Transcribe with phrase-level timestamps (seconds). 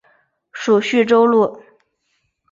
[0.51, 1.61] 属叙州路。